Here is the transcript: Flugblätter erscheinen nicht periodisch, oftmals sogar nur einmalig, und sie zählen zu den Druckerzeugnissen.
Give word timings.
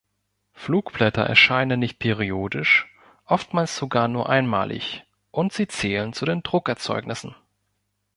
Flugblätter 0.53 1.21
erscheinen 1.21 1.79
nicht 1.79 1.99
periodisch, 1.99 2.91
oftmals 3.25 3.77
sogar 3.77 4.07
nur 4.07 4.29
einmalig, 4.29 5.03
und 5.29 5.53
sie 5.53 5.67
zählen 5.67 6.11
zu 6.13 6.25
den 6.25 6.41
Druckerzeugnissen. 6.41 7.35